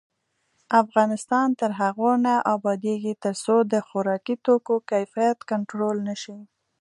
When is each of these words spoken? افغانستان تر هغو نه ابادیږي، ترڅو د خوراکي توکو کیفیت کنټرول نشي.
افغانستان 0.81 1.47
تر 1.59 1.71
هغو 1.81 2.11
نه 2.25 2.33
ابادیږي، 2.55 3.13
ترڅو 3.23 3.55
د 3.71 3.73
خوراکي 3.87 4.35
توکو 4.45 4.75
کیفیت 4.91 5.37
کنټرول 5.51 5.97
نشي. 6.09 6.37